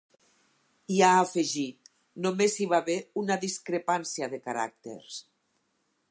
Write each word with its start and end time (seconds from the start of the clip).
I 0.93 0.95
ha 1.07 1.09
afegit: 1.17 1.91
‘Només 2.25 2.57
hi 2.63 2.67
va 2.71 2.79
haver 2.85 2.97
una 3.23 3.37
discrepància 3.43 4.31
de 4.33 4.39
caràcters’. 4.49 5.19